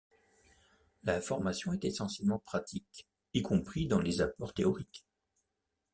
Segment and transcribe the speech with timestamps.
[1.03, 5.05] La formation est essentiellement pratique, y compris dans les apports théoriques.